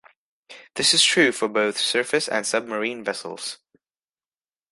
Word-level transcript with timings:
This 0.77 0.95
is 0.95 1.03
true 1.03 1.31
for 1.31 1.47
both 1.47 1.77
surface 1.77 2.27
and 2.27 2.43
submarine 2.43 3.03
vessels. 3.03 3.59